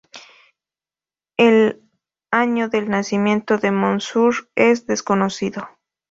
El 1.37 1.79
año 2.31 2.69
del 2.69 2.89
nacimiento 2.89 3.59
de 3.59 3.69
Mansur 3.69 4.33
es 4.55 4.87
desconocido. 4.87 5.69